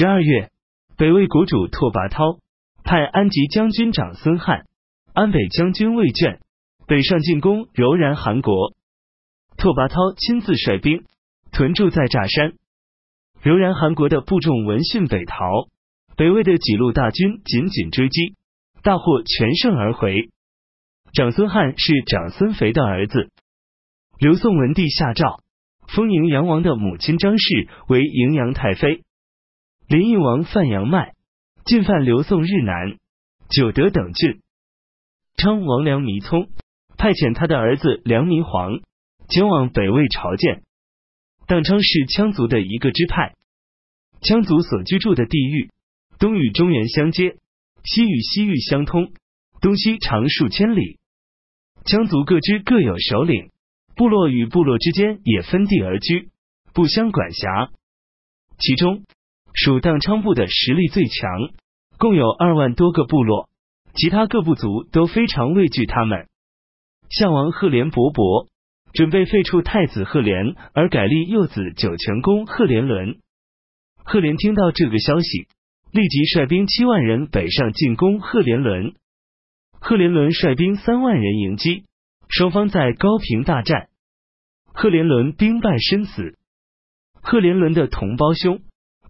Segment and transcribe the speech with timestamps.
[0.00, 0.48] 十二月，
[0.96, 2.38] 北魏国主拓跋焘
[2.84, 4.64] 派安吉将军长孙翰、
[5.12, 6.40] 安北将军魏卷
[6.86, 8.72] 北上进攻柔然韩国。
[9.58, 11.04] 拓跋焘亲自率兵
[11.52, 12.54] 屯驻在乍山。
[13.42, 15.68] 柔然韩国的部众闻讯北逃，
[16.16, 18.36] 北魏的几路大军紧紧追击，
[18.82, 20.30] 大获全胜而回。
[21.12, 23.28] 长孙翰是长孙肥的儿子。
[24.18, 25.42] 刘宋文帝下诏
[25.88, 29.02] 封荥阳王的母亲张氏为荥阳太妃。
[29.90, 31.14] 林邑王范阳迈
[31.64, 32.96] 进犯刘宋日南、
[33.48, 34.40] 九德等郡。
[35.36, 36.48] 昌王梁弥聪
[36.96, 38.82] 派遣他的儿子梁弥黄
[39.28, 40.62] 前往北魏朝见。
[41.48, 43.34] 当昌是羌族的一个支派，
[44.20, 45.72] 羌族所居住的地域
[46.20, 47.36] 东与中原相接，
[47.82, 49.12] 西与西域相通，
[49.60, 51.00] 东西长数千里。
[51.84, 53.50] 羌族各支各有首领，
[53.96, 56.30] 部落与部落之间也分地而居，
[56.74, 57.72] 不相管辖。
[58.56, 59.02] 其中。
[59.54, 61.50] 属当昌部的实力最强，
[61.98, 63.48] 共有二万多个部落，
[63.94, 66.28] 其他各部族都非常畏惧他们。
[67.10, 68.46] 项王赫连勃勃
[68.92, 73.18] 准备废黜太子赫连，而改立幼子九泉公赫连伦。
[74.04, 75.48] 赫连听到这个消息，
[75.92, 78.94] 立即率兵七万人北上进攻赫连伦。
[79.80, 81.84] 赫连伦率兵三万人迎击，
[82.28, 83.88] 双方在高平大战，
[84.72, 86.36] 赫连伦兵败身死。
[87.22, 88.60] 赫连伦的同胞兄。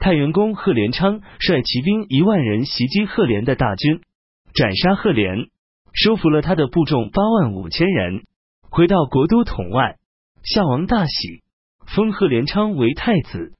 [0.00, 4.00] 太原公贺连昌率骑兵一万人袭击贺连的大军，
[4.54, 5.50] 斩杀贺连，
[5.92, 8.22] 收服了他的部众八万五千人，
[8.70, 9.96] 回到国都统万。
[10.42, 11.42] 夏王大喜，
[11.94, 13.52] 封贺连昌为太子。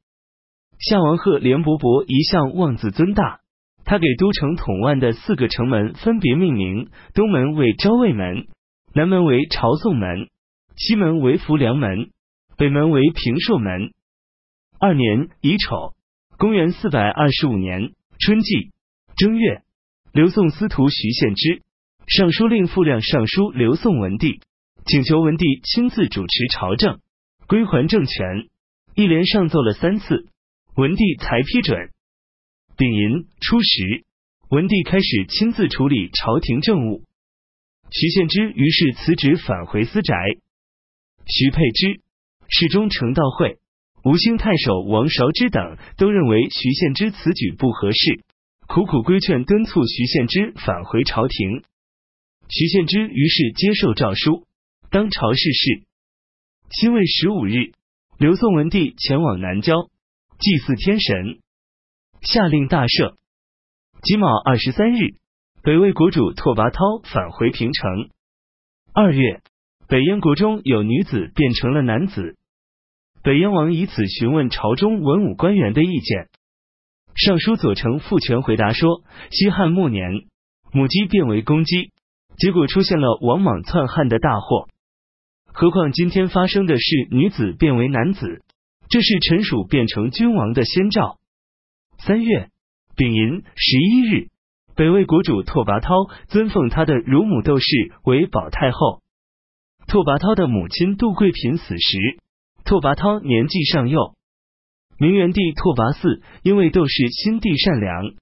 [0.78, 3.40] 夏王贺连勃勃一向妄自尊大，
[3.84, 8.46] 他给都城统万的四个城门分别命名：东门为昭卫门，
[8.94, 10.30] 南门为朝宋门，
[10.74, 12.08] 西门为浮梁门，
[12.56, 13.90] 北门为平朔门。
[14.80, 15.92] 二年乙丑。
[16.40, 18.70] 公元四百二十五年春季
[19.14, 19.60] 正月，
[20.10, 21.62] 刘宋司徒徐献之
[22.06, 24.40] 上书令傅亮上书刘宋文帝，
[24.86, 26.98] 请求文帝亲自主持朝政，
[27.46, 28.48] 归还政权。
[28.94, 30.28] 一连上奏了三次，
[30.76, 31.90] 文帝才批准。
[32.74, 34.06] 丙寅初十，
[34.48, 37.04] 文帝开始亲自处理朝廷政务。
[37.90, 40.16] 徐献之于是辞职返回私宅。
[41.26, 42.00] 徐佩之
[42.48, 43.58] 侍中成道会。
[44.02, 48.24] 吴兴太守王韶之等都认为徐献之此举不合适，
[48.66, 51.62] 苦苦规劝敦促徐献之返回朝廷。
[52.48, 54.46] 徐献之于是接受诏书，
[54.90, 55.82] 当朝事事。
[56.70, 57.72] 辛未十五日，
[58.18, 59.90] 刘宋文帝前往南郊
[60.38, 61.40] 祭祀天神，
[62.22, 63.16] 下令大赦。
[64.02, 65.16] 己卯二十三日，
[65.62, 68.08] 北魏国主拓跋焘返回平城。
[68.94, 69.42] 二月，
[69.88, 72.38] 北燕国中有女子变成了男子。
[73.22, 76.28] 北燕王以此询问朝中文武官员的意见。
[77.14, 80.10] 尚书左丞傅权回答说：西汉末年，
[80.72, 81.90] 母鸡变为公鸡，
[82.38, 84.68] 结果出现了王莽篡汉的大祸。
[85.52, 88.42] 何况今天发生的是女子变为男子，
[88.88, 91.18] 这是臣属变成君王的先兆。
[91.98, 92.48] 三月
[92.96, 94.28] 丙寅十一日，
[94.74, 97.66] 北魏国主拓跋焘尊奉他的乳母窦氏
[98.04, 99.02] 为保太后。
[99.88, 102.18] 拓跋焘的母亲杜贵嫔死时。
[102.64, 104.14] 拓跋焘年纪尚幼，
[104.98, 108.14] 明元帝拓跋嗣因为窦氏心地善良、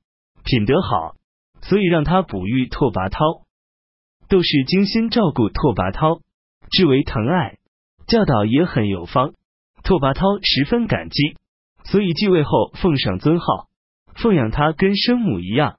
[0.44, 1.16] 品德好，
[1.60, 3.42] 所以让他哺育拓跋焘。
[4.28, 6.20] 窦氏精心照顾拓跋焘，
[6.70, 7.58] 至为疼爱，
[8.06, 9.32] 教导也很有方。
[9.82, 11.36] 拓跋焘十分感激，
[11.84, 13.68] 所以继位后奉上尊号，
[14.14, 15.78] 奉养他跟生母一样。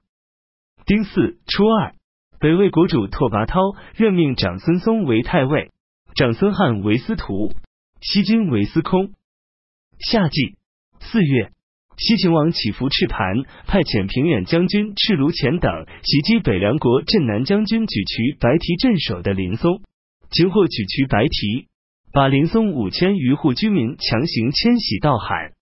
[0.84, 1.94] 丁巳初二，
[2.40, 5.70] 北魏国主拓跋焘任命长孙嵩为太尉，
[6.14, 7.52] 长孙翰为司徒。
[8.00, 9.12] 西军为司空。
[9.98, 10.56] 夏季
[11.00, 11.52] 四月，
[11.98, 15.70] 西秦王起伏赤盘派遣平远将军赤卢潜等
[16.02, 19.82] 袭击北凉国镇南将军沮渠白提镇守的林松，
[20.30, 21.68] 擒获沮渠白提，
[22.10, 25.52] 把林松五千余户居民强行迁徙到海。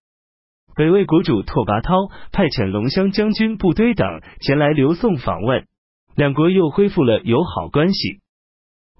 [0.76, 4.06] 北魏国主拓跋焘派遣龙骧将军部堆等
[4.40, 5.66] 前来刘宋访问，
[6.14, 8.20] 两国又恢复了友好关系。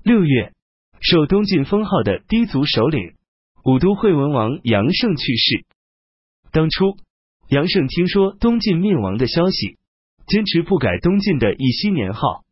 [0.02, 0.52] 六月，
[1.00, 3.12] 受东晋封号的氐族首领。
[3.68, 5.66] 武都惠文王杨胜去世。
[6.52, 6.96] 当初
[7.50, 9.76] 杨胜听说东晋灭亡的消息，
[10.26, 12.44] 坚持不改东晋的义熙年号，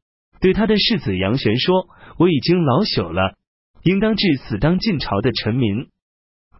[0.42, 1.88] 对他的世子杨玄说
[2.20, 3.34] ：“我已经老朽了，
[3.82, 5.86] 应当至死当晋朝的臣民，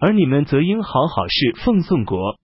[0.00, 2.38] 而你们则应好好侍奉宋国。”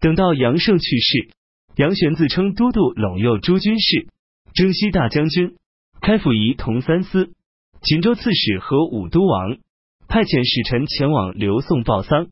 [0.00, 1.28] 等到杨胜去世，
[1.76, 4.08] 杨玄自称都督陇右诸军事、
[4.54, 5.54] 征西大将军、
[6.00, 7.34] 开府仪同三司、
[7.82, 9.58] 秦州刺史和武都王。
[10.08, 12.28] 派遣使臣前往刘宋报丧，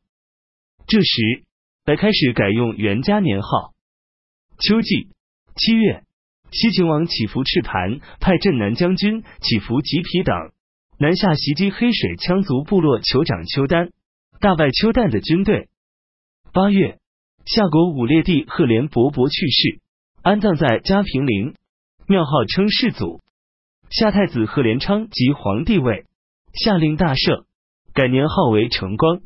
[0.87, 1.43] 这时
[1.85, 3.73] 才开始改用元嘉年号。
[4.59, 5.09] 秋季
[5.55, 6.03] 七月，
[6.51, 10.33] 西秦王乞伏赤盘派镇南将军乞伏吉皮等
[10.97, 13.91] 南下袭击黑水羌族部落酋长邱丹，
[14.39, 15.67] 大败邱旦的军队。
[16.53, 16.99] 八月，
[17.45, 19.81] 夏国武烈帝赫连勃勃去世，
[20.21, 21.55] 安葬在嘉平陵，
[22.07, 23.21] 庙号称世祖。
[23.89, 26.05] 夏太子赫连昌即皇帝位，
[26.53, 27.44] 下令大赦，
[27.95, 29.21] 改年号为成光。